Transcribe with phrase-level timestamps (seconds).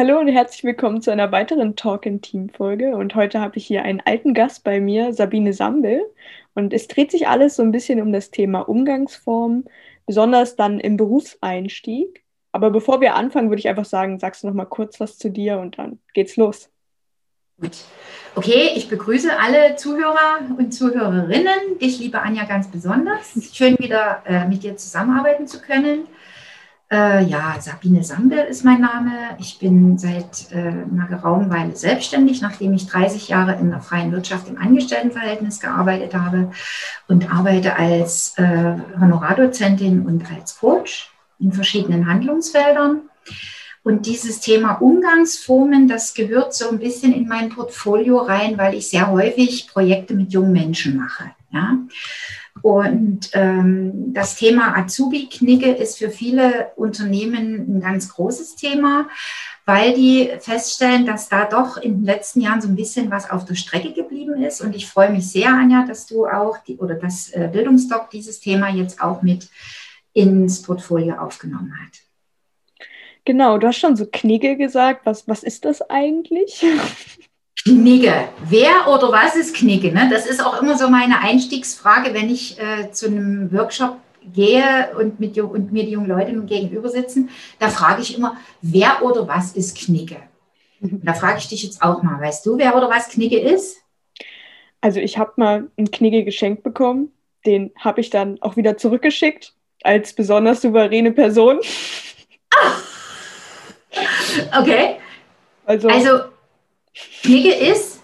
[0.00, 2.96] Hallo und herzlich willkommen zu einer weiteren Talk in Team Folge.
[2.96, 6.00] Und heute habe ich hier einen alten Gast bei mir, Sabine Sambel.
[6.54, 9.64] Und es dreht sich alles so ein bisschen um das Thema Umgangsform,
[10.06, 12.24] besonders dann im Berufseinstieg.
[12.50, 15.28] Aber bevor wir anfangen, würde ich einfach sagen, sagst du noch mal kurz was zu
[15.28, 16.70] dir und dann geht's los.
[17.60, 17.76] Gut.
[18.36, 23.38] Okay, ich begrüße alle Zuhörer und Zuhörerinnen, dich, liebe Anja, ganz besonders.
[23.52, 26.06] Schön wieder äh, mit dir zusammenarbeiten zu können.
[26.92, 29.36] Äh, ja, Sabine Sambel ist mein Name.
[29.38, 34.10] Ich bin seit äh, einer geraumen Weile selbstständig, nachdem ich 30 Jahre in der freien
[34.10, 36.50] Wirtschaft im Angestelltenverhältnis gearbeitet habe
[37.06, 43.02] und arbeite als äh, Honorardozentin und als Coach in verschiedenen Handlungsfeldern.
[43.84, 48.90] Und dieses Thema Umgangsformen, das gehört so ein bisschen in mein Portfolio rein, weil ich
[48.90, 51.30] sehr häufig Projekte mit jungen Menschen mache.
[51.52, 51.78] Ja?
[52.62, 59.08] Und ähm, das Thema Azubi-Knigge ist für viele Unternehmen ein ganz großes Thema,
[59.64, 63.44] weil die feststellen, dass da doch in den letzten Jahren so ein bisschen was auf
[63.44, 64.60] der Strecke geblieben ist.
[64.60, 68.40] Und ich freue mich sehr, Anja, dass du auch die, oder das äh, Bildungsdoc dieses
[68.40, 69.48] Thema jetzt auch mit
[70.12, 72.00] ins Portfolio aufgenommen hat.
[73.24, 75.06] Genau, du hast schon so Knigge gesagt.
[75.06, 76.64] Was, was ist das eigentlich?
[77.64, 78.28] Knigge.
[78.48, 79.92] Wer oder was ist Knigge?
[79.92, 80.08] Ne?
[80.10, 83.98] Das ist auch immer so meine Einstiegsfrage, wenn ich äh, zu einem Workshop
[84.32, 87.30] gehe und, mit, und mir die jungen Leute nun gegenüber sitzen.
[87.58, 90.16] Da frage ich immer, wer oder was ist Knigge?
[90.80, 93.78] Und da frage ich dich jetzt auch mal, weißt du, wer oder was Knigge ist?
[94.80, 97.12] Also ich habe mal einen Knigge geschenkt bekommen.
[97.44, 101.60] Den habe ich dann auch wieder zurückgeschickt als besonders souveräne Person.
[102.54, 102.72] Ah.
[104.56, 104.96] Okay.
[105.66, 106.20] Also, also
[107.22, 108.02] Knigge ist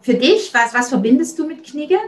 [0.00, 1.98] für dich, was, was verbindest du mit Knigge?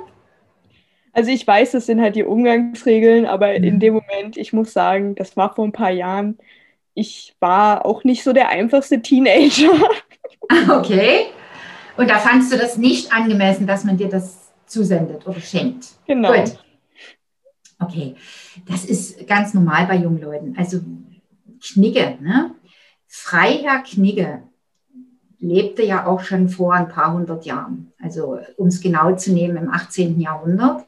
[1.12, 3.64] Also ich weiß, das sind halt die Umgangsregeln, aber mhm.
[3.64, 6.38] in dem Moment, ich muss sagen, das war vor ein paar Jahren,
[6.94, 9.72] ich war auch nicht so der einfachste Teenager.
[10.69, 11.26] Okay.
[11.97, 15.88] Und da fandst du das nicht angemessen, dass man dir das zusendet oder schenkt?
[16.06, 16.32] Genau.
[16.32, 16.58] Gut.
[17.78, 18.16] Okay.
[18.66, 20.54] Das ist ganz normal bei jungen Leuten.
[20.56, 20.81] Also
[21.62, 22.54] Knigge, ne?
[23.06, 24.42] Freiherr Knigge
[25.40, 29.56] lebte ja auch schon vor ein paar hundert Jahren, also um es genau zu nehmen,
[29.56, 30.20] im 18.
[30.20, 30.86] Jahrhundert.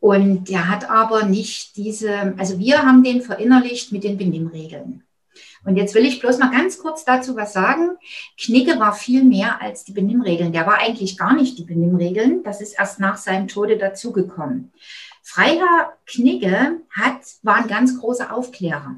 [0.00, 5.02] Und der hat aber nicht diese, also wir haben den verinnerlicht mit den Benimmregeln.
[5.64, 7.96] Und jetzt will ich bloß mal ganz kurz dazu was sagen.
[8.40, 10.52] Knigge war viel mehr als die Benimmregeln.
[10.52, 12.42] Der war eigentlich gar nicht die Benimmregeln.
[12.44, 14.72] Das ist erst nach seinem Tode dazugekommen.
[15.22, 18.96] Freiherr Knigge hat, war ein ganz großer Aufklärer.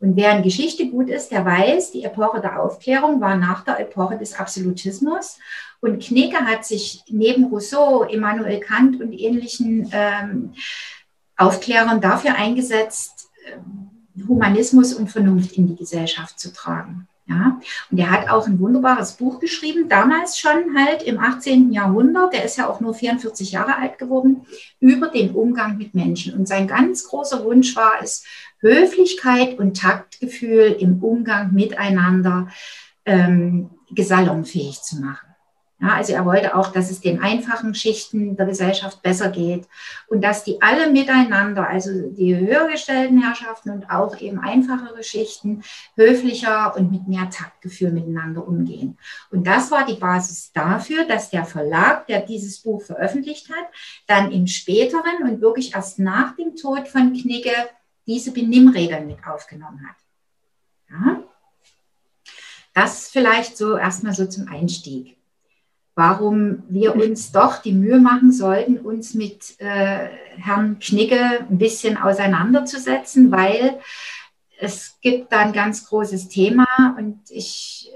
[0.00, 3.80] Und wer in Geschichte gut ist, der weiß, die Epoche der Aufklärung war nach der
[3.80, 5.38] Epoche des Absolutismus.
[5.80, 10.52] Und Kneke hat sich neben Rousseau, Immanuel Kant und ähnlichen ähm,
[11.36, 13.58] Aufklärern dafür eingesetzt, äh,
[14.26, 17.08] Humanismus und Vernunft in die Gesellschaft zu tragen.
[17.28, 21.72] Ja, und er hat auch ein wunderbares Buch geschrieben, damals schon halt im 18.
[21.72, 24.46] Jahrhundert, der ist ja auch nur 44 Jahre alt geworden,
[24.80, 26.32] über den Umgang mit Menschen.
[26.38, 28.24] Und sein ganz großer Wunsch war es,
[28.60, 32.48] Höflichkeit und Taktgefühl im Umgang miteinander
[33.04, 35.27] ähm, salonfähig zu machen.
[35.80, 39.68] Ja, also er wollte auch, dass es den einfachen Schichten der Gesellschaft besser geht
[40.08, 45.62] und dass die alle miteinander, also die höhergestellten Herrschaften und auch eben einfachere Schichten,
[45.94, 48.98] höflicher und mit mehr Taktgefühl miteinander umgehen.
[49.30, 53.66] Und das war die Basis dafür, dass der Verlag, der dieses Buch veröffentlicht hat,
[54.08, 57.52] dann im späteren und wirklich erst nach dem Tod von Knigge
[58.04, 59.96] diese Benimmregeln mit aufgenommen hat.
[60.90, 61.22] Ja?
[62.74, 65.17] Das vielleicht so erstmal so zum Einstieg.
[65.98, 71.96] Warum wir uns doch die Mühe machen sollten, uns mit äh, Herrn Knigge ein bisschen
[71.96, 73.80] auseinanderzusetzen, weil
[74.60, 76.66] es gibt da ein ganz großes Thema
[76.96, 77.90] und ich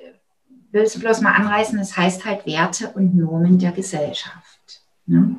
[0.72, 4.82] will es bloß mal anreißen, es heißt halt Werte und Normen der Gesellschaft.
[5.06, 5.36] Ne?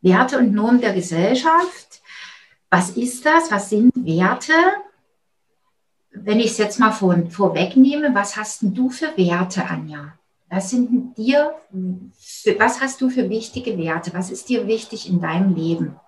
[0.00, 1.88] Werte und Normen der Gesellschaft
[2.70, 3.50] was ist das?
[3.50, 4.52] Was sind Werte?
[6.10, 10.17] Wenn ich es jetzt mal vor, vorwegnehme, was hast du für Werte, Anja?
[10.50, 14.12] Was sind dir, was hast du für wichtige Werte?
[14.14, 16.00] Was ist dir wichtig in deinem Leben?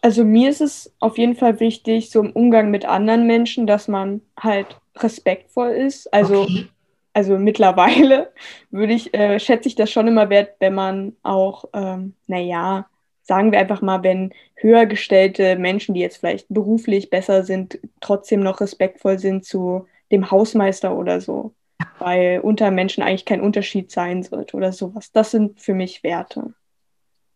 [0.00, 3.86] Also mir ist es auf jeden Fall wichtig, so im Umgang mit anderen Menschen, dass
[3.86, 6.12] man halt respektvoll ist.
[6.12, 6.66] Also okay.
[7.12, 8.32] also mittlerweile
[8.72, 12.86] würde ich, äh, schätze ich das schon immer wert, wenn man auch, ähm, naja,
[13.22, 18.40] sagen wir einfach mal, wenn höher gestellte Menschen, die jetzt vielleicht beruflich besser sind, trotzdem
[18.40, 21.54] noch respektvoll sind zu dem Hausmeister oder so.
[21.98, 25.12] Weil unter Menschen eigentlich kein Unterschied sein sollte oder sowas.
[25.12, 26.54] Das sind für mich Werte.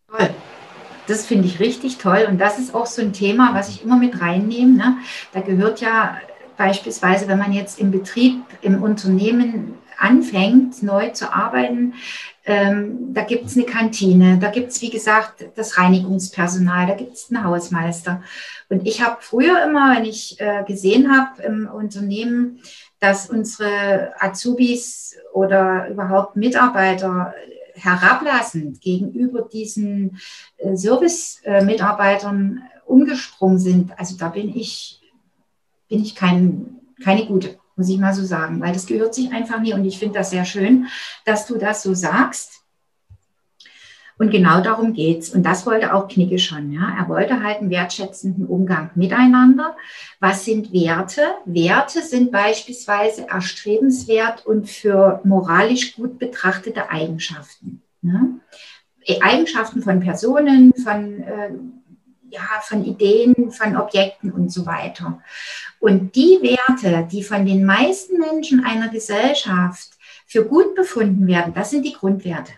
[0.09, 0.31] Toll.
[1.07, 2.27] Das finde ich richtig toll.
[2.29, 4.77] Und das ist auch so ein Thema, was ich immer mit reinnehme.
[4.77, 4.97] Ne?
[5.33, 6.17] Da gehört ja
[6.57, 11.95] beispielsweise, wenn man jetzt im Betrieb, im Unternehmen anfängt, neu zu arbeiten,
[12.45, 17.15] ähm, da gibt es eine Kantine, da gibt es, wie gesagt, das Reinigungspersonal, da gibt
[17.15, 18.23] es einen Hausmeister.
[18.69, 22.61] Und ich habe früher immer, wenn ich äh, gesehen habe im Unternehmen,
[23.01, 27.35] dass unsere Azubis oder überhaupt Mitarbeiter
[27.75, 30.19] herablassend gegenüber diesen
[30.57, 33.99] äh, Service-Mitarbeitern umgesprungen sind.
[33.99, 35.01] Also da bin ich,
[35.89, 39.61] bin ich kein, keine gute muss ich mal so sagen, weil das gehört sich einfach
[39.61, 39.75] nie.
[39.75, 40.87] Und ich finde das sehr schön,
[41.25, 42.63] dass du das so sagst.
[44.19, 45.31] Und genau darum geht es.
[45.31, 46.73] Und das wollte auch Knicke schon.
[46.73, 46.97] Ja?
[46.99, 49.77] Er wollte halt einen wertschätzenden Umgang miteinander.
[50.21, 51.23] Was sind Werte?
[51.45, 57.83] Werte sind beispielsweise erstrebenswert und für moralisch gut betrachtete Eigenschaften.
[58.01, 58.41] Ne?
[59.21, 61.51] Eigenschaften von Personen, von äh,
[62.31, 65.23] ja, von Ideen, von Objekten und so weiter.
[65.79, 69.91] Und die Werte, die von den meisten Menschen einer Gesellschaft
[70.27, 72.53] für gut befunden werden, das sind die Grundwerte.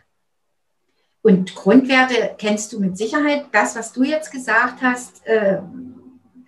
[1.22, 3.46] Und Grundwerte kennst du mit Sicherheit.
[3.52, 5.58] Das, was du jetzt gesagt hast, äh,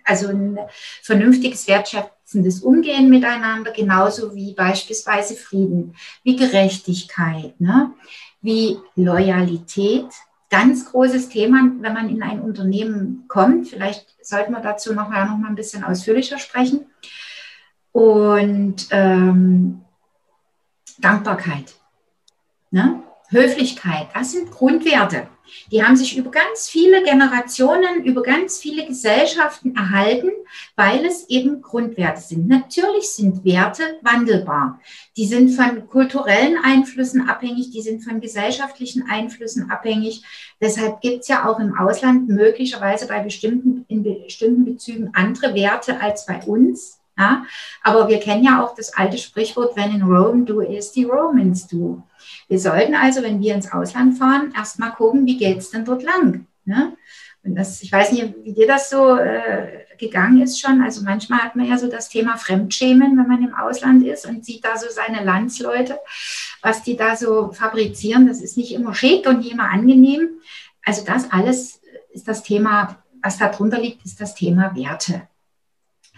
[0.03, 0.57] also ein
[1.03, 7.93] vernünftiges, wertschätzendes Umgehen miteinander, genauso wie beispielsweise Frieden, wie Gerechtigkeit, ne?
[8.41, 10.07] wie Loyalität,
[10.51, 13.69] ganz großes Thema, wenn man in ein Unternehmen kommt.
[13.69, 16.85] Vielleicht sollten wir dazu nachher noch mal ein bisschen ausführlicher sprechen.
[17.93, 19.81] Und ähm,
[20.99, 21.73] Dankbarkeit,
[22.69, 23.01] ne?
[23.31, 25.27] Höflichkeit, das sind Grundwerte.
[25.71, 30.31] Die haben sich über ganz viele Generationen, über ganz viele Gesellschaften erhalten,
[30.75, 32.47] weil es eben Grundwerte sind.
[32.47, 34.79] Natürlich sind Werte wandelbar.
[35.17, 40.23] Die sind von kulturellen Einflüssen abhängig, die sind von gesellschaftlichen Einflüssen abhängig.
[40.61, 45.99] Deshalb gibt es ja auch im Ausland möglicherweise bei bestimmten, in bestimmten Bezügen andere Werte
[45.99, 47.00] als bei uns.
[47.21, 47.45] Ja?
[47.83, 51.67] Aber wir kennen ja auch das alte Sprichwort, wenn in Rome do is the Romans
[51.67, 52.01] do.
[52.47, 56.03] Wir sollten also, wenn wir ins Ausland fahren, erstmal gucken, wie geht es denn dort
[56.03, 56.47] lang.
[56.65, 56.93] Ne?
[57.43, 60.81] Und das, ich weiß nicht, wie dir das so äh, gegangen ist schon.
[60.81, 64.45] Also manchmal hat man ja so das Thema Fremdschämen, wenn man im Ausland ist und
[64.45, 65.99] sieht da so seine Landsleute,
[66.61, 68.27] was die da so fabrizieren.
[68.27, 70.41] Das ist nicht immer schick und nicht immer angenehm.
[70.83, 71.81] Also das alles
[72.11, 75.27] ist das Thema, was darunter liegt, ist das Thema Werte.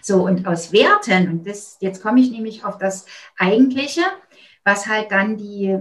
[0.06, 3.06] So, und aus Werten, und das, jetzt komme ich nämlich auf das
[3.38, 4.02] Eigentliche,
[4.62, 5.78] was halt dann die,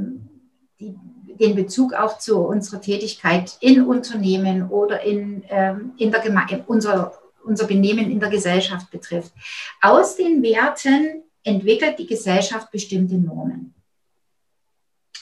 [0.79, 0.95] die,
[1.37, 7.11] den Bezug auch zu unserer Tätigkeit in Unternehmen oder in, ähm, in der Gemeinde, unser,
[7.43, 9.33] unser Benehmen in der Gesellschaft betrifft.
[9.81, 13.73] Aus den Werten entwickelt die Gesellschaft bestimmte Normen.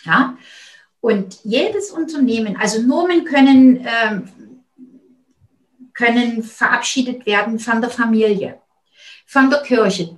[0.06, 0.38] Ja?
[1.00, 4.30] Und jedes Unternehmen, also Normen können, ähm,
[5.92, 8.62] können verabschiedet werden von der Familie,
[9.31, 10.18] von der Kirche,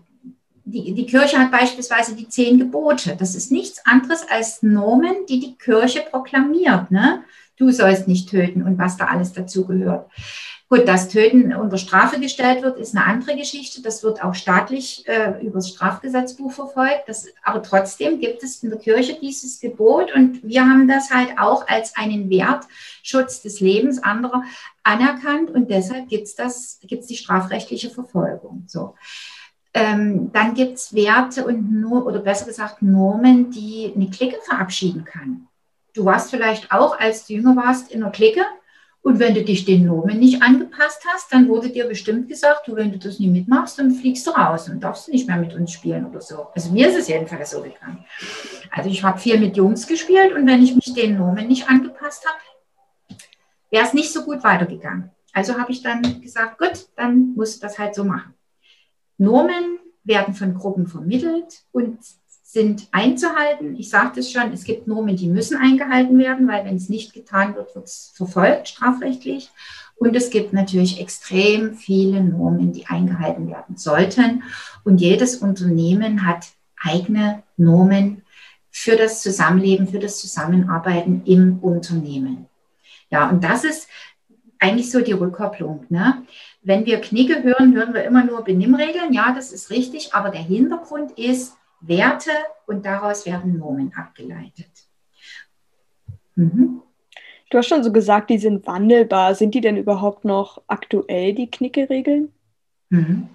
[0.65, 3.15] die, die Kirche hat beispielsweise die zehn Gebote.
[3.15, 6.89] Das ist nichts anderes als Normen, die die Kirche proklamiert.
[6.89, 7.23] Ne?
[7.57, 10.10] Du sollst nicht töten und was da alles dazu gehört.
[10.69, 13.83] Gut, dass Töten unter Strafe gestellt wird, ist eine andere Geschichte.
[13.83, 17.04] Das wird auch staatlich äh, über das Strafgesetzbuch verfolgt.
[17.06, 21.38] Das, aber trotzdem gibt es in der Kirche dieses Gebot und wir haben das halt
[21.38, 22.66] auch als einen Wert,
[23.04, 24.45] Schutz des Lebens anderer
[24.81, 28.64] anerkannt und deshalb gibt es gibt's die strafrechtliche Verfolgung.
[28.66, 28.95] So.
[29.76, 35.06] Ähm, dann gibt es Werte und nur, oder besser gesagt Normen, die eine Clique verabschieden
[35.06, 35.48] kann.
[35.94, 38.44] Du warst vielleicht auch, als du jünger warst, in einer Clique
[39.04, 42.76] und wenn du dich den Normen nicht angepasst hast, dann wurde dir bestimmt gesagt, du,
[42.76, 45.73] wenn du das nie mitmachst, dann fliegst du raus und darfst nicht mehr mit uns
[45.73, 46.47] spielen oder so.
[46.56, 48.06] Also mir ist es jedenfalls so gegangen.
[48.71, 52.26] Also ich habe viel mit Jungs gespielt und wenn ich mich den Normen nicht angepasst
[52.26, 53.19] habe,
[53.69, 55.12] wäre es nicht so gut weitergegangen.
[55.33, 58.33] Also habe ich dann gesagt, gut, dann musst du das halt so machen.
[59.18, 62.00] Normen werden von Gruppen vermittelt und
[62.54, 63.76] sind einzuhalten.
[63.80, 67.12] Ich sagte es schon, es gibt Normen, die müssen eingehalten werden, weil wenn es nicht
[67.12, 69.50] getan wird, wird es verfolgt strafrechtlich.
[69.95, 74.44] Und es gibt natürlich extrem viele Normen, die eingehalten werden sollten.
[74.83, 76.45] Und jedes Unternehmen hat
[76.80, 78.22] eigene Normen
[78.69, 82.45] für das Zusammenleben, für das Zusammenarbeiten im Unternehmen.
[83.10, 83.88] Ja, und das ist
[84.60, 85.88] eigentlich so die Rückkopplung.
[85.90, 86.22] Ne?
[86.62, 89.12] Wenn wir Knigge hören, hören wir immer nur Benimmregeln.
[89.12, 90.14] Ja, das ist richtig.
[90.14, 92.31] Aber der Hintergrund ist Werte
[92.66, 94.71] und daraus werden Normen abgeleitet.
[96.35, 96.81] Mhm.
[97.49, 99.35] Du hast schon so gesagt, die sind wandelbar.
[99.35, 102.31] Sind die denn überhaupt noch aktuell, die Knicke-Regeln?
[102.90, 103.30] Mhm.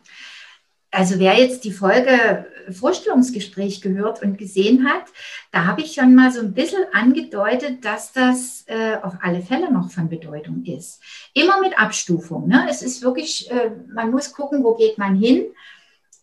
[0.90, 5.04] Also wer jetzt die Folge Vorstellungsgespräch gehört und gesehen hat,
[5.52, 9.72] da habe ich schon mal so ein bisschen angedeutet, dass das äh, auf alle Fälle
[9.72, 11.02] noch von Bedeutung ist.
[11.34, 12.48] Immer mit Abstufung.
[12.48, 12.66] Ne?
[12.68, 15.46] Es ist wirklich, äh, man muss gucken, wo geht man hin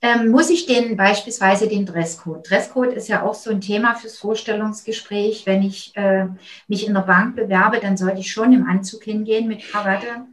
[0.02, 2.50] ähm, muss ich den beispielsweise den Dresscode?
[2.50, 5.46] Dresscode ist ja auch so ein Thema fürs Vorstellungsgespräch.
[5.46, 6.28] Wenn ich äh,
[6.68, 10.26] mich in der Bank bewerbe, dann sollte ich schon im Anzug hingehen mit Krawatte.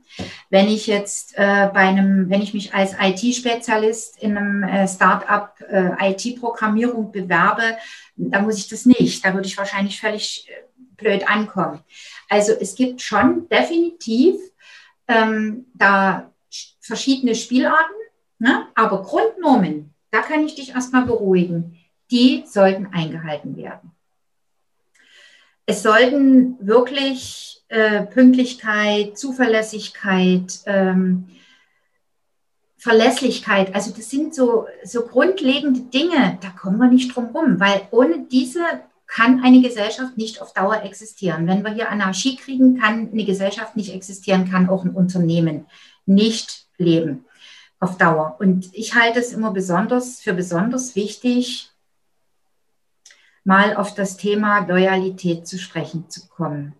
[0.50, 5.56] Wenn ich jetzt äh, bei einem, wenn ich mich als IT-Spezialist in einem äh, Start-up
[5.70, 7.76] äh, IT-Programmierung bewerbe,
[8.16, 9.24] dann muss ich das nicht.
[9.24, 10.52] Da würde ich wahrscheinlich völlig äh,
[10.96, 11.80] blöd ankommen.
[12.28, 14.36] Also es gibt schon definitiv
[15.08, 16.30] ähm, da
[16.80, 17.94] verschiedene Spielarten
[18.42, 18.66] Ne?
[18.74, 21.78] Aber Grundnormen, da kann ich dich erstmal beruhigen,
[22.10, 23.92] die sollten eingehalten werden.
[25.64, 31.28] Es sollten wirklich äh, Pünktlichkeit, Zuverlässigkeit, ähm,
[32.78, 37.82] Verlässlichkeit, also das sind so, so grundlegende Dinge, da kommen wir nicht drum rum, weil
[37.92, 38.64] ohne diese
[39.06, 41.46] kann eine Gesellschaft nicht auf Dauer existieren.
[41.46, 45.66] Wenn wir hier Anarchie kriegen, kann eine Gesellschaft nicht existieren, kann auch ein Unternehmen
[46.06, 47.24] nicht leben
[47.82, 48.36] auf Dauer.
[48.38, 51.70] Und ich halte es immer besonders für besonders wichtig,
[53.44, 56.74] mal auf das Thema Loyalität zu sprechen zu kommen.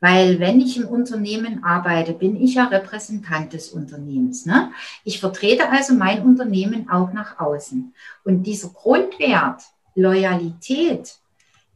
[0.00, 4.46] Weil wenn ich im Unternehmen arbeite, bin ich ja Repräsentant des Unternehmens.
[4.46, 4.70] Ne?
[5.04, 7.94] Ich vertrete also mein Unternehmen auch nach außen.
[8.24, 11.16] Und dieser Grundwert Loyalität,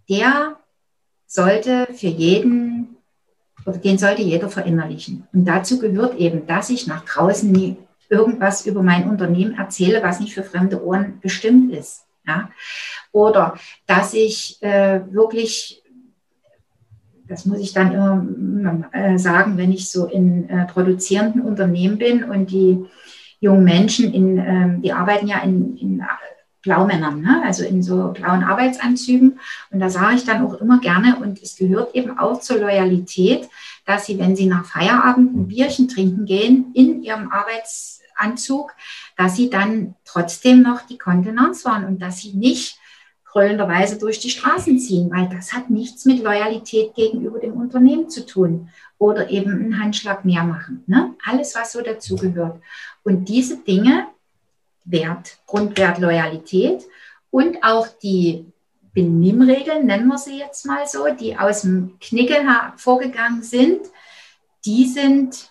[0.09, 0.57] der
[1.27, 2.97] sollte für jeden,
[3.67, 5.27] oder den sollte jeder verinnerlichen.
[5.33, 7.77] Und dazu gehört eben, dass ich nach draußen nie
[8.11, 12.05] irgendwas über mein Unternehmen erzähle, was nicht für fremde Ohren bestimmt ist.
[12.27, 12.51] Ja?
[13.13, 13.55] Oder
[13.87, 15.83] dass ich äh, wirklich,
[17.27, 22.25] das muss ich dann immer äh, sagen, wenn ich so in äh, produzierenden Unternehmen bin
[22.25, 22.85] und die
[23.39, 26.03] jungen Menschen, in, ähm, die arbeiten ja in, in
[26.63, 27.43] Blaumännern, ne?
[27.45, 29.39] also in so blauen Arbeitsanzügen.
[29.71, 33.49] Und da sage ich dann auch immer gerne, und es gehört eben auch zur Loyalität,
[33.87, 38.75] dass sie, wenn sie nach Feierabend ein Bierchen trinken gehen, in ihrem Arbeits Anzug,
[39.17, 42.79] dass sie dann trotzdem noch die Kontenance waren und dass sie nicht
[43.25, 48.27] gröllenderweise durch die Straßen ziehen, weil das hat nichts mit Loyalität gegenüber dem Unternehmen zu
[48.27, 50.83] tun oder eben einen Handschlag mehr machen.
[50.87, 51.15] Ne?
[51.25, 52.61] Alles, was so dazugehört.
[53.05, 54.09] Und diese Dinge,
[54.85, 56.83] Wert, Grundwert Loyalität
[57.31, 58.47] und auch die
[58.93, 62.45] Benimmregeln, nennen wir sie jetzt mal so, die aus dem Knicke
[62.77, 63.81] vorgegangen sind,
[64.65, 65.51] die sind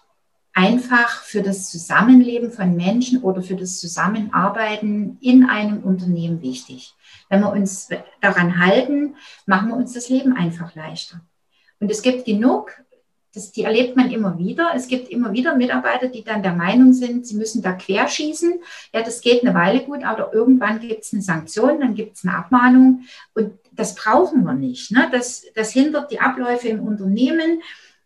[0.60, 6.96] einfach für das Zusammenleben von Menschen oder für das Zusammenarbeiten in einem Unternehmen wichtig.
[7.30, 7.88] Wenn wir uns
[8.20, 11.22] daran halten, machen wir uns das Leben einfach leichter.
[11.80, 12.74] Und es gibt genug,
[13.34, 14.72] das, die erlebt man immer wieder.
[14.76, 18.60] Es gibt immer wieder Mitarbeiter, die dann der Meinung sind, sie müssen da querschießen.
[18.94, 22.26] Ja, das geht eine Weile gut, aber irgendwann gibt es eine Sanktion, dann gibt es
[22.26, 23.06] eine Abmahnung.
[23.34, 24.92] Und das brauchen wir nicht.
[24.92, 25.08] Ne?
[25.10, 27.62] Das, das hindert die Abläufe im Unternehmen.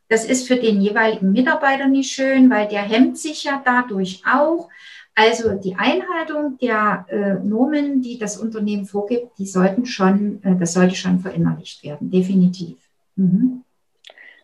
[0.10, 4.70] Das ist für den jeweiligen Mitarbeiter nicht schön, weil der hemmt sich ja dadurch auch.
[5.16, 10.74] Also die Einhaltung der äh, Normen, die das Unternehmen vorgibt, die sollten schon, äh, das
[10.74, 12.78] sollte schon verinnerlicht werden, definitiv.
[13.16, 13.64] Mhm.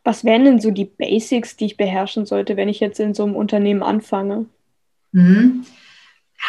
[0.04, 3.24] Was wären denn so die Basics, die ich beherrschen sollte, wenn ich jetzt in so
[3.24, 4.46] einem Unternehmen anfange?
[5.12, 5.66] Mhm.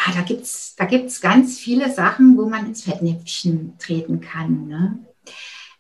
[0.07, 4.69] Ja, da gibt es da gibt's ganz viele Sachen, wo man ins Fettnäpfchen treten kann.
[4.69, 4.99] Ne?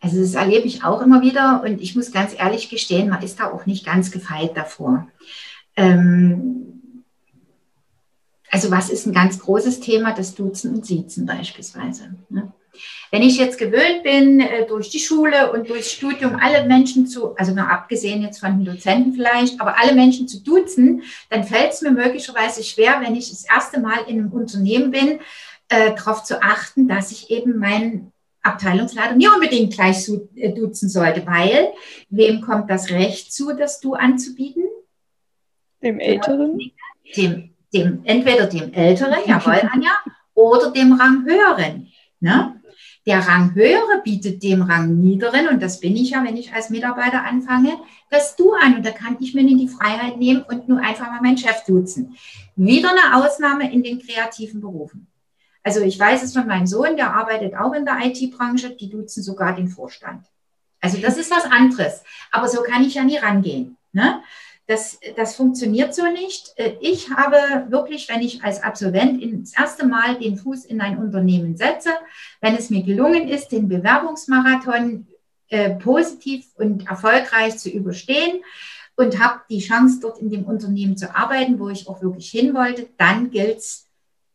[0.00, 3.38] Also das erlebe ich auch immer wieder und ich muss ganz ehrlich gestehen, man ist
[3.38, 5.08] da auch nicht ganz gefeit davor.
[5.76, 6.70] Ähm,
[8.50, 10.12] also was ist ein ganz großes Thema?
[10.12, 12.14] Das Duzen und Siezen beispielsweise.
[12.30, 12.52] Ne?
[13.10, 17.36] Wenn ich jetzt gewöhnt bin, äh, durch die Schule und durchs Studium alle Menschen zu,
[17.36, 21.72] also mal abgesehen jetzt von den Dozenten vielleicht, aber alle Menschen zu duzen, dann fällt
[21.72, 25.18] es mir möglicherweise schwer, wenn ich das erste Mal in einem Unternehmen bin,
[25.68, 31.26] äh, darauf zu achten, dass ich eben meinen Abteilungsleiter nicht unbedingt gleich äh, duzen sollte,
[31.26, 31.68] weil
[32.08, 34.64] wem kommt das Recht zu, das Du anzubieten?
[35.82, 36.58] Dem Älteren?
[37.16, 39.90] Dem, dem, entweder dem Älteren, jawohl, Anja,
[40.34, 41.88] oder dem Ranghöheren.
[42.20, 42.60] Ne?
[43.06, 47.78] Der Ranghöhere bietet dem Rangniederen, und das bin ich ja, wenn ich als Mitarbeiter anfange,
[48.10, 48.76] das Du an.
[48.76, 51.64] Und da kann ich mir nicht die Freiheit nehmen und nur einfach mal meinen Chef
[51.66, 52.16] duzen.
[52.56, 55.06] Wieder eine Ausnahme in den kreativen Berufen.
[55.70, 59.22] Also ich weiß es von meinem Sohn, der arbeitet auch in der IT-Branche, die duzen
[59.22, 60.26] sogar den Vorstand.
[60.80, 62.02] Also das ist was anderes.
[62.32, 63.76] Aber so kann ich ja nie rangehen.
[63.92, 64.20] Ne?
[64.66, 66.54] Das, das funktioniert so nicht.
[66.56, 70.98] Äh, ich habe wirklich, wenn ich als Absolvent das erste Mal den Fuß in ein
[70.98, 71.90] Unternehmen setze,
[72.40, 75.06] wenn es mir gelungen ist, den Bewerbungsmarathon
[75.50, 78.42] äh, positiv und erfolgreich zu überstehen
[78.96, 82.54] und habe die Chance, dort in dem Unternehmen zu arbeiten, wo ich auch wirklich hin
[82.54, 83.86] wollte, dann gilt es,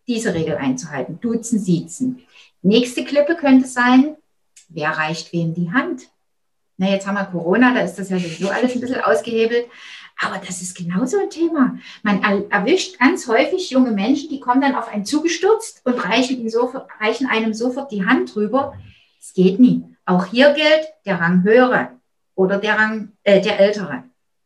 [0.08, 1.20] diese Regel einzuhalten.
[1.20, 2.22] Duzen, siezen.
[2.62, 4.16] Nächste Klippe könnte sein,
[4.70, 6.10] wer reicht wem die Hand?
[6.78, 9.68] Na, jetzt haben wir Corona, da ist das ja sowieso alles ein bisschen ausgehebelt.
[10.22, 11.78] Aber das ist genauso ein Thema.
[12.04, 16.90] Man erwischt ganz häufig junge Menschen, die kommen dann auf einen zugestürzt und reichen, sofort,
[17.02, 18.74] reichen einem sofort die Hand drüber.
[19.20, 19.84] Es geht nie.
[20.06, 21.90] Auch hier gilt der Rang höhere
[22.36, 24.04] oder der Rang äh, der ältere.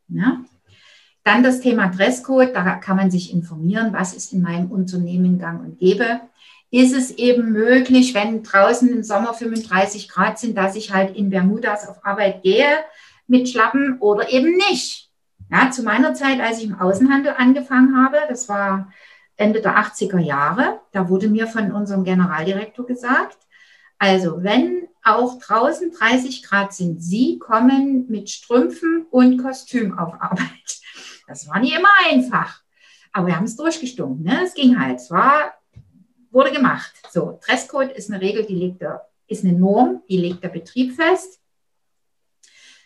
[0.07, 0.43] Ja?
[1.29, 5.61] Dann das Thema Dresscode, da kann man sich informieren, was ist in meinem Unternehmen gang
[5.63, 6.21] und gäbe.
[6.71, 11.29] Ist es eben möglich, wenn draußen im Sommer 35 Grad sind, dass ich halt in
[11.29, 12.65] Bermudas auf Arbeit gehe
[13.27, 15.11] mit Schlappen oder eben nicht?
[15.51, 18.91] Ja, zu meiner Zeit, als ich im Außenhandel angefangen habe, das war
[19.35, 23.37] Ende der 80er Jahre, da wurde mir von unserem Generaldirektor gesagt,
[23.99, 30.78] also wenn auch draußen 30 Grad sind, Sie kommen mit Strümpfen und Kostüm auf Arbeit.
[31.29, 32.63] Das war nie immer einfach,
[33.13, 34.25] aber wir haben es durchgestunken.
[34.25, 34.41] Ne?
[34.43, 35.53] Es ging halt, es war,
[36.31, 36.91] wurde gemacht.
[37.11, 40.95] So, Dresscode ist eine Regel, die legt der, ist eine Norm, die legt der Betrieb
[40.95, 41.39] fest.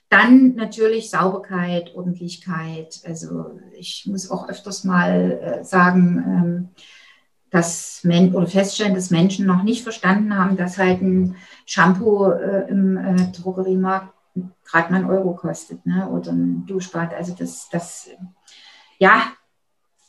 [0.10, 3.02] Dann natürlich Sauberkeit, Ordentlichkeit.
[3.06, 6.70] Also ich muss auch öfters mal äh, sagen, ähm,
[7.50, 11.36] dass Men oder feststellen, dass Menschen noch nicht verstanden haben, dass halt ein
[11.66, 14.14] Shampoo äh, im äh, Drogeriemarkt
[14.66, 16.10] gerade mal einen Euro kostet, ne?
[16.10, 17.14] Oder ein Duschbad.
[17.14, 18.10] Also das, das,
[18.98, 19.34] ja,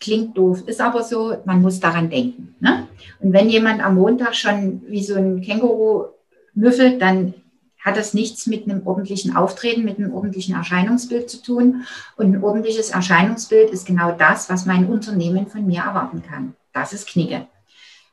[0.01, 2.55] klingt doof, ist aber so, man muss daran denken.
[2.61, 2.87] Ne?
[3.21, 6.09] Und wenn jemand am Montag schon wie so ein Känguru
[6.55, 7.35] müffelt, dann
[7.81, 11.85] hat das nichts mit einem ordentlichen Auftreten, mit einem ordentlichen Erscheinungsbild zu tun.
[12.17, 16.55] Und ein ordentliches Erscheinungsbild ist genau das, was mein Unternehmen von mir erwarten kann.
[16.73, 17.47] Das ist Knigge.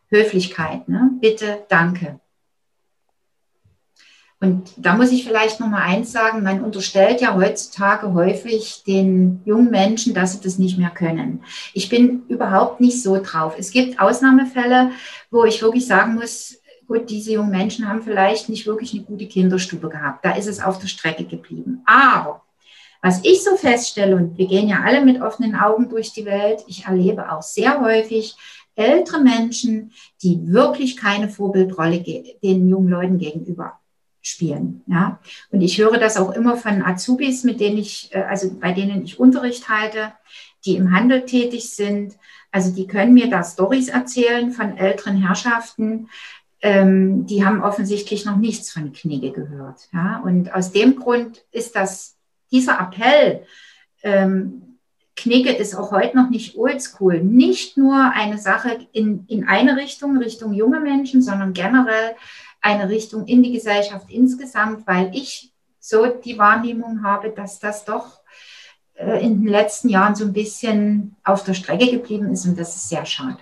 [0.09, 1.11] Höflichkeit, ne?
[1.21, 2.19] bitte, danke.
[4.41, 9.39] Und da muss ich vielleicht noch mal eins sagen, man unterstellt ja heutzutage häufig den
[9.45, 11.43] jungen Menschen, dass sie das nicht mehr können.
[11.75, 13.53] Ich bin überhaupt nicht so drauf.
[13.59, 14.89] Es gibt Ausnahmefälle,
[15.29, 19.27] wo ich wirklich sagen muss, gut, diese jungen Menschen haben vielleicht nicht wirklich eine gute
[19.27, 20.25] Kinderstube gehabt.
[20.25, 21.83] Da ist es auf der Strecke geblieben.
[21.85, 22.41] Aber
[23.03, 26.63] was ich so feststelle, und wir gehen ja alle mit offenen Augen durch die Welt,
[26.65, 28.35] ich erlebe auch sehr häufig
[28.73, 29.91] ältere Menschen,
[30.23, 32.03] die wirklich keine Vorbildrolle
[32.41, 33.80] den jungen Leuten gegenüber
[34.21, 34.83] spielen.
[34.87, 35.19] Ja?
[35.51, 39.03] Und ich höre das auch immer von Azubis, mit denen ich, äh, also bei denen
[39.03, 40.13] ich Unterricht halte,
[40.65, 42.17] die im Handel tätig sind.
[42.51, 46.09] Also die können mir da Stories erzählen von älteren Herrschaften,
[46.63, 49.89] ähm, die haben offensichtlich noch nichts von Knigge gehört.
[49.93, 50.21] Ja?
[50.23, 52.17] Und aus dem Grund ist das,
[52.51, 53.43] dieser Appell,
[54.03, 54.77] ähm,
[55.15, 60.17] Knigge ist auch heute noch nicht oldschool, nicht nur eine Sache in, in eine Richtung,
[60.17, 62.15] Richtung junge Menschen, sondern generell
[62.61, 68.21] eine Richtung in die Gesellschaft insgesamt, weil ich so die Wahrnehmung habe, dass das doch
[68.95, 72.75] äh, in den letzten Jahren so ein bisschen auf der Strecke geblieben ist und das
[72.75, 73.39] ist sehr schade.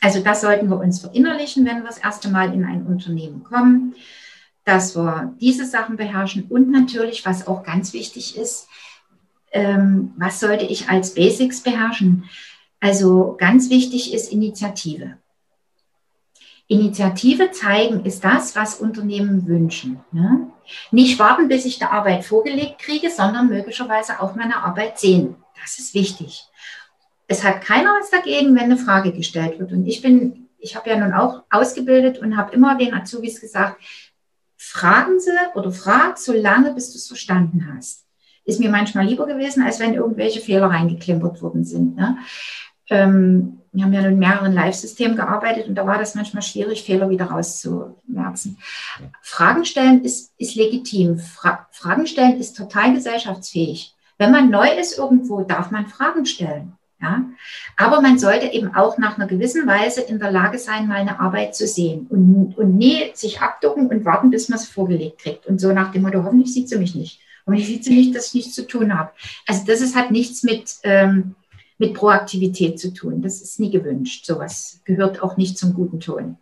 [0.00, 3.94] Also das sollten wir uns verinnerlichen, wenn wir das erste Mal in ein Unternehmen kommen,
[4.64, 8.66] dass wir diese Sachen beherrschen und natürlich, was auch ganz wichtig ist,
[9.52, 12.24] ähm, was sollte ich als Basics beherrschen?
[12.80, 15.18] Also ganz wichtig ist Initiative.
[16.72, 20.00] Initiative zeigen ist das, was Unternehmen wünschen.
[20.12, 20.48] Ne?
[20.90, 25.36] Nicht warten, bis ich die Arbeit vorgelegt kriege, sondern möglicherweise auch meine Arbeit sehen.
[25.60, 26.48] Das ist wichtig
[27.32, 29.72] es hat keiner was dagegen, wenn eine Frage gestellt wird.
[29.72, 33.80] Und ich bin, ich habe ja nun auch ausgebildet und habe immer den Azubis gesagt,
[34.56, 38.06] fragen Sie oder frag so lange, bis du es verstanden hast.
[38.44, 41.96] Ist mir manchmal lieber gewesen, als wenn irgendwelche Fehler reingeklimpert worden sind.
[41.96, 42.18] Ne?
[42.92, 47.08] Ähm, wir haben ja in mehreren Live-Systemen gearbeitet und da war das manchmal schwierig, Fehler
[47.08, 48.58] wieder rauszumerzen.
[49.22, 51.18] Fragen stellen ist, ist legitim.
[51.18, 53.94] Fra Fragen stellen ist total gesellschaftsfähig.
[54.18, 56.74] Wenn man neu ist irgendwo, darf man Fragen stellen.
[57.00, 57.24] Ja?
[57.78, 61.18] Aber man sollte eben auch nach einer gewissen Weise in der Lage sein, mal eine
[61.18, 65.46] Arbeit zu sehen und, und nie sich abducken und warten, bis man es vorgelegt kriegt.
[65.46, 67.20] Und so nach dem Motto, hoffentlich sieht sie mich nicht.
[67.46, 69.10] Hoffentlich sieht sie nicht, dass ich nichts zu tun habe.
[69.48, 71.34] Also das ist, hat nichts mit, ähm,
[71.82, 73.22] mit Proaktivität zu tun.
[73.22, 74.24] Das ist nie gewünscht.
[74.24, 76.38] Sowas gehört auch nicht zum guten Ton.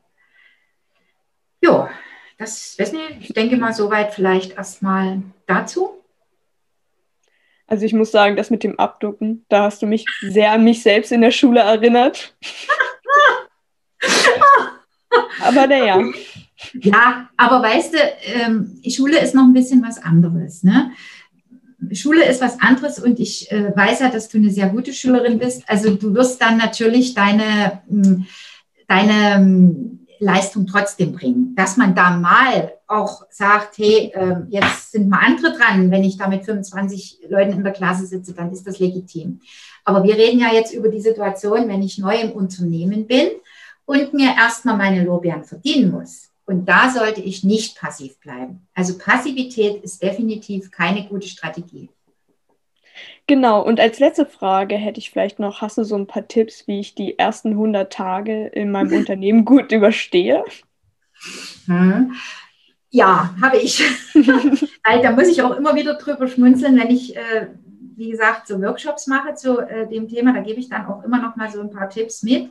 [1.63, 1.89] Ja,
[2.37, 6.03] das, weiß nicht, ich denke mal soweit vielleicht erstmal dazu.
[7.67, 10.83] Also ich muss sagen, das mit dem Abducken, da hast du mich sehr an mich
[10.83, 12.37] selbst in der Schule erinnert.
[15.41, 16.03] aber naja.
[16.75, 20.65] Ja, aber weißt du, ähm, Schule ist noch ein bisschen was anderes.
[20.65, 20.93] Ne?
[21.93, 25.39] Schule ist was anderes und ich äh, weiß ja, dass du eine sehr gute Schülerin
[25.39, 25.63] bist.
[25.67, 28.27] Also du wirst dann natürlich deine, hm,
[28.87, 31.55] deine hm, Leistung trotzdem bringen.
[31.57, 36.19] Dass man da mal auch sagt, hey, äh, jetzt sind mal andere dran, wenn ich
[36.19, 39.41] da mit 25 Leuten in der Klasse sitze, dann ist das legitim.
[39.85, 43.29] Aber wir reden ja jetzt über die Situation, wenn ich neu im Unternehmen bin
[43.87, 46.30] und mir erstmal meine Lorbeeren verdienen muss.
[46.51, 48.67] Und da sollte ich nicht passiv bleiben.
[48.75, 51.91] Also Passivität ist definitiv keine gute Strategie.
[53.29, 56.67] Genau, und als letzte Frage hätte ich vielleicht noch, hast du so ein paar Tipps,
[56.67, 60.43] wie ich die ersten 100 Tage in meinem Unternehmen gut überstehe?
[61.67, 62.15] Hm.
[62.91, 63.81] Ja, habe ich.
[64.83, 67.47] also, da muss ich auch immer wieder drüber schmunzeln, wenn ich, äh,
[67.95, 70.33] wie gesagt, so Workshops mache zu äh, dem Thema.
[70.33, 72.51] Da gebe ich dann auch immer noch mal so ein paar Tipps mit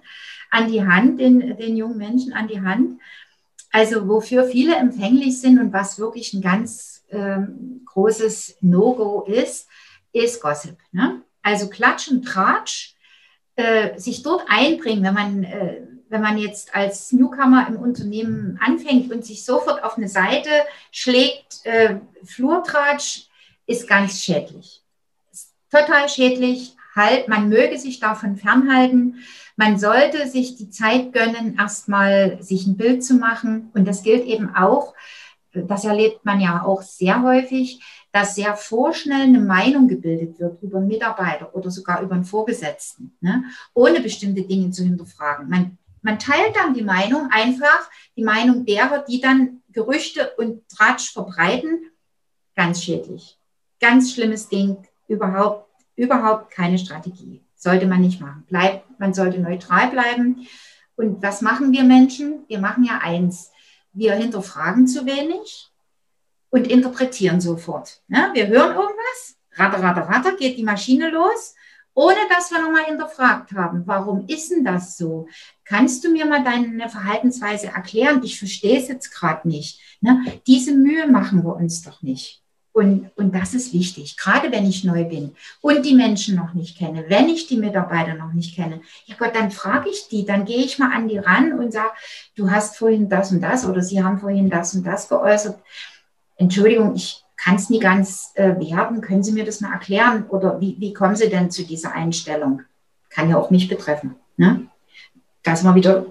[0.51, 3.01] an die Hand, den, den jungen Menschen an die Hand.
[3.71, 9.67] Also wofür viele empfänglich sind und was wirklich ein ganz ähm, großes No-Go ist,
[10.11, 10.77] ist Gossip.
[10.91, 11.21] Ne?
[11.41, 12.95] Also Klatsch und Tratsch,
[13.55, 19.11] äh, sich dort einbringen, wenn man, äh, wenn man jetzt als Newcomer im Unternehmen anfängt
[19.11, 20.49] und sich sofort auf eine Seite
[20.91, 23.27] schlägt, äh, Flurtratsch,
[23.67, 24.81] ist ganz schädlich.
[25.31, 26.75] Ist total schädlich.
[26.95, 29.23] Halt, man möge sich davon fernhalten.
[29.59, 33.71] Man sollte sich die Zeit gönnen, erstmal sich ein Bild zu machen.
[33.73, 34.93] Und das gilt eben auch,
[35.51, 40.77] das erlebt man ja auch sehr häufig, dass sehr vorschnell eine Meinung gebildet wird über
[40.77, 43.43] einen Mitarbeiter oder sogar über einen Vorgesetzten, ne?
[43.73, 45.49] ohne bestimmte Dinge zu hinterfragen.
[45.49, 51.11] Man, man teilt dann die Meinung einfach, die Meinung derer, die dann Gerüchte und Tratsch
[51.11, 51.81] verbreiten,
[52.55, 53.37] ganz schädlich.
[53.81, 54.77] Ganz schlimmes Ding,
[55.09, 57.41] überhaupt, überhaupt keine Strategie.
[57.57, 58.45] Sollte man nicht machen.
[58.47, 60.47] Bleib, man sollte neutral bleiben.
[60.95, 62.45] Und was machen wir Menschen?
[62.47, 63.51] Wir machen ja eins.
[63.93, 65.69] Wir hinterfragen zu wenig
[66.49, 68.01] und interpretieren sofort.
[68.07, 71.55] Ja, wir hören irgendwas, ratter, ratter, ratter, geht die Maschine los,
[71.93, 73.83] ohne dass wir nochmal hinterfragt haben.
[73.85, 75.27] Warum ist denn das so?
[75.65, 78.21] Kannst du mir mal deine Verhaltensweise erklären?
[78.23, 79.79] Ich verstehe es jetzt gerade nicht.
[80.01, 80.23] Ne?
[80.47, 82.38] Diese Mühe machen wir uns doch nicht.
[82.79, 86.77] Und, und das ist wichtig, gerade wenn ich neu bin und die Menschen noch nicht
[86.77, 88.79] kenne, wenn ich die Mitarbeiter noch nicht kenne.
[89.05, 91.89] Ja Gott, dann frage ich die, dann gehe ich mal an die ran und sage,
[92.37, 95.59] du hast vorhin das und das oder sie haben vorhin das und das geäußert.
[96.37, 99.01] Entschuldigung, ich kann es nie ganz äh, werden.
[99.01, 100.27] Können Sie mir das mal erklären?
[100.29, 102.61] Oder wie, wie kommen Sie denn zu dieser Einstellung?
[103.09, 104.15] Kann ja auch mich betreffen.
[104.37, 104.67] Ne?
[105.43, 106.05] Das mal wieder,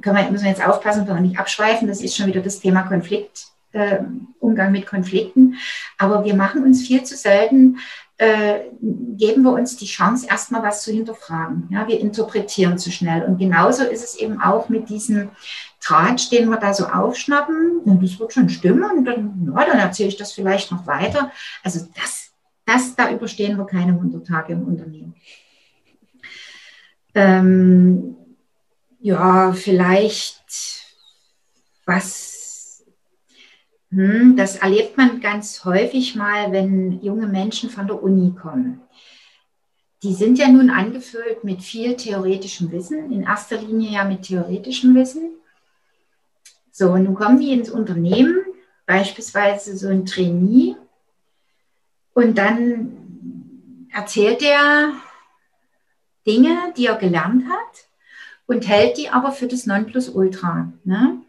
[0.00, 1.86] können wir, müssen wir jetzt aufpassen, dass wir nicht abschweifen.
[1.86, 3.98] Das ist schon wieder das Thema Konflikt äh,
[4.38, 5.56] Umgang mit Konflikten.
[5.98, 7.78] Aber wir machen uns viel zu selten,
[8.20, 8.60] äh,
[9.16, 11.68] geben wir uns die Chance, erstmal was zu hinterfragen.
[11.70, 13.24] Ja, wir interpretieren zu schnell.
[13.24, 15.30] Und genauso ist es eben auch mit diesem
[15.80, 17.80] Tratsch, den wir da so aufschnappen.
[17.84, 18.90] Und das wird schon stimmen.
[18.90, 21.32] Und dann, ja, dann erzähle ich das vielleicht noch weiter.
[21.64, 22.32] Also das,
[22.66, 25.14] das, da überstehen wir keine 100 Tage im Unternehmen.
[27.14, 28.16] Ähm,
[29.00, 30.44] ja, vielleicht
[31.86, 32.29] was
[33.90, 38.80] das erlebt man ganz häufig mal, wenn junge Menschen von der Uni kommen.
[40.02, 44.94] Die sind ja nun angefüllt mit viel theoretischem Wissen, in erster Linie ja mit theoretischem
[44.94, 45.32] Wissen.
[46.70, 48.44] So, nun kommen die ins Unternehmen,
[48.86, 50.76] beispielsweise so ein Trainee,
[52.14, 54.92] und dann erzählt er
[56.26, 57.89] Dinge, die er gelernt hat
[58.50, 60.72] und hält die aber für das Nonplusultra.
[60.82, 61.20] Ne?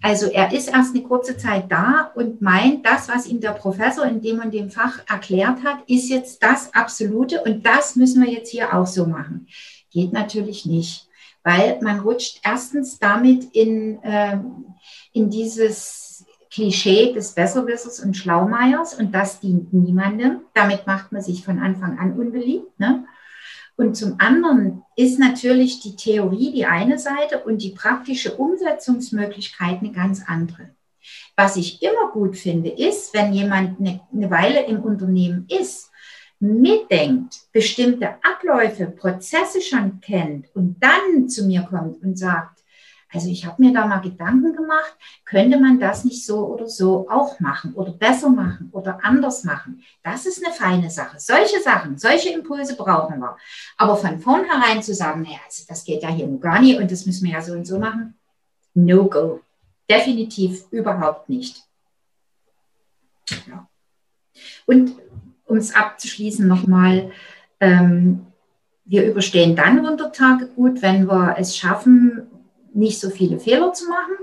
[0.00, 4.06] Also er ist erst eine kurze Zeit da und meint, das, was ihm der Professor
[4.06, 8.32] in dem und dem Fach erklärt hat, ist jetzt das Absolute und das müssen wir
[8.32, 9.46] jetzt hier auch so machen.
[9.90, 11.06] Geht natürlich nicht,
[11.44, 14.38] weil man rutscht erstens damit in, äh,
[15.12, 20.40] in dieses Klischee des Besserwissers und Schlaumeiers und das dient niemandem.
[20.54, 22.80] Damit macht man sich von Anfang an unbeliebt.
[22.80, 23.04] Ne?
[23.80, 29.90] Und zum anderen ist natürlich die Theorie die eine Seite und die praktische Umsetzungsmöglichkeit eine
[29.90, 30.74] ganz andere.
[31.34, 35.90] Was ich immer gut finde, ist, wenn jemand eine, Weile im Unternehmen ist,
[36.40, 42.59] mitdenkt, bestimmte Abläufe, Prozesse schon kennt und dann zu mir kommt und sagt,
[43.12, 47.08] also ich habe mir da mal Gedanken gemacht, könnte man das nicht so oder so
[47.10, 49.82] auch machen oder besser machen oder anders machen.
[50.04, 51.18] Das ist eine feine Sache.
[51.18, 53.36] Solche Sachen, solche Impulse brauchen wir.
[53.76, 56.90] Aber von vornherein zu sagen, naja, also das geht ja hier nur gar nicht und
[56.90, 58.14] das müssen wir ja so und so machen,
[58.74, 59.40] no go.
[59.88, 61.64] Definitiv überhaupt nicht.
[63.48, 63.68] Ja.
[64.66, 64.94] Und
[65.46, 67.10] um es abzuschließen nochmal,
[67.58, 68.26] ähm,
[68.84, 72.29] wir überstehen dann 100 Tage gut, wenn wir es schaffen,
[72.74, 74.16] nicht so viele Fehler zu machen.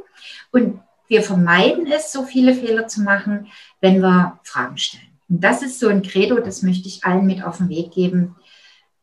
[0.51, 3.47] Und wir vermeiden es, so viele Fehler zu machen,
[3.81, 5.19] wenn wir Fragen stellen.
[5.29, 8.35] Und das ist so ein Credo, das möchte ich allen mit auf den Weg geben,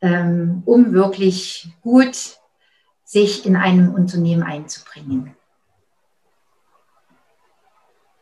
[0.01, 2.37] ähm, um wirklich gut
[3.03, 5.35] sich in einem Unternehmen einzubringen.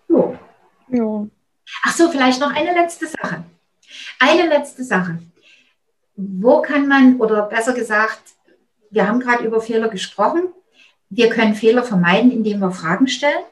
[0.08, 0.38] So.
[0.90, 1.28] Ja.
[1.86, 3.44] Ach so, vielleicht noch eine letzte Sache.
[4.20, 5.20] Eine letzte Sache.
[6.16, 8.22] Wo kann man, oder besser gesagt,
[8.92, 10.54] wir haben gerade über Fehler gesprochen.
[11.15, 13.43] Wir können Fehler vermeiden, indem wir Fragen stellen.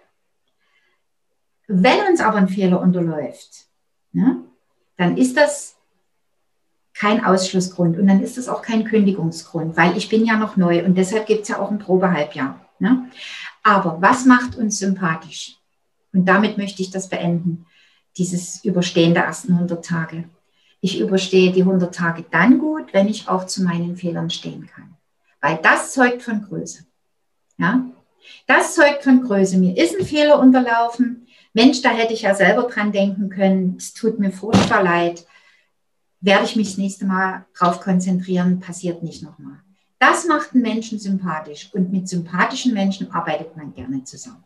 [1.68, 3.68] Wenn uns aber ein Fehler unterläuft,
[4.12, 4.44] ne,
[4.98, 5.76] dann ist das
[6.94, 10.84] kein Ausschlussgrund und dann ist das auch kein Kündigungsgrund, weil ich bin ja noch neu
[10.84, 12.60] und deshalb gibt es ja auch ein Probehalbjahr.
[12.80, 13.10] Ne?
[13.64, 15.58] Aber was macht uns sympathisch?
[16.14, 17.68] Und damit möchte ich das beenden,
[18.18, 20.26] dieses Überstehen der ersten 100 Tage.
[20.82, 24.98] Ich überstehe die 100 Tage dann gut, wenn ich auch zu meinen Fehlern stehen kann.
[25.40, 26.86] Weil das zeugt von Größe.
[27.62, 27.86] Ja?
[28.48, 29.58] Das zeugt von Größe.
[29.58, 31.28] Mir ist ein Fehler unterlaufen.
[31.54, 33.76] Mensch, da hätte ich ja selber dran denken können.
[33.78, 35.26] Es tut mir furchtbar leid.
[36.22, 39.60] Werde ich mich das nächste Mal drauf konzentrieren, passiert nicht nochmal.
[40.00, 44.44] Das macht einen Menschen sympathisch und mit sympathischen Menschen arbeitet man gerne zusammen.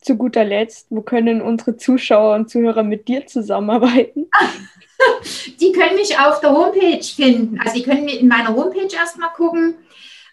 [0.00, 4.28] Zu guter Letzt, wo können unsere Zuschauer und Zuhörer mit dir zusammenarbeiten?
[5.60, 7.58] Die können mich auf der Homepage finden.
[7.60, 9.74] Also die können in meiner Homepage erstmal gucken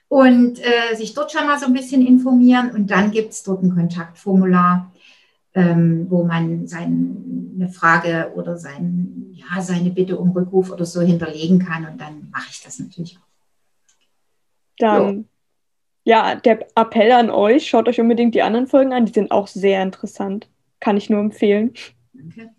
[0.10, 2.72] und äh, sich dort schon mal so ein bisschen informieren.
[2.72, 4.92] Und dann gibt es dort ein Kontaktformular,
[5.54, 11.60] ähm, wo man seine Frage oder sein, ja, seine Bitte um Rückruf oder so hinterlegen
[11.60, 11.86] kann.
[11.86, 13.28] Und dann mache ich das natürlich auch.
[14.80, 15.26] Dann,
[16.04, 16.30] ja.
[16.30, 19.06] ja, der Appell an euch, schaut euch unbedingt die anderen Folgen an.
[19.06, 20.48] Die sind auch sehr interessant.
[20.80, 21.74] Kann ich nur empfehlen.
[22.14, 22.52] Danke.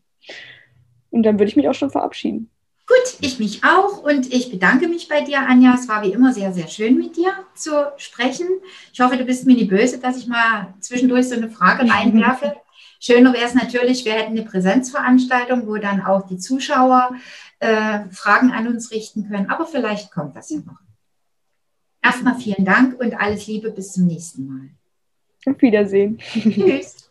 [1.11, 2.51] Und dann würde ich mich auch schon verabschieden.
[2.89, 5.75] Gut, ich mich auch und ich bedanke mich bei dir, Anja.
[5.75, 8.47] Es war wie immer sehr, sehr schön mit dir zu sprechen.
[8.95, 12.57] Ich hoffe, du bist mir nicht böse, dass ich mal zwischendurch so eine Frage reinwerfe.
[13.01, 17.11] Schöner wäre es natürlich, wir hätten eine Präsenzveranstaltung, wo dann auch die Zuschauer
[17.61, 19.51] äh, Fragen an uns richten können.
[19.51, 20.81] Aber vielleicht kommt das ja noch.
[22.03, 24.71] Erstmal vielen Dank und alles Liebe bis zum nächsten Mal.
[25.45, 26.19] Auf Wiedersehen.
[26.19, 27.05] Tschüss.